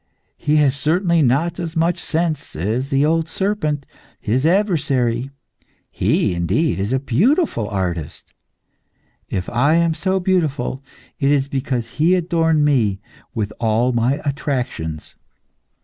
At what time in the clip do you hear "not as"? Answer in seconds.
1.21-1.75